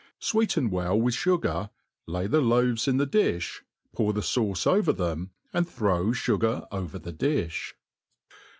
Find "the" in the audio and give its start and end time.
2.25-2.41, 2.97-3.05, 4.13-4.21, 6.97-7.13